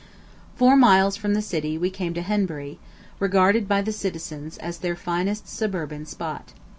[0.55, 2.79] Four miles from the city we came to Henbury,
[3.19, 6.53] regarded by the citizens as their finest suburban spot.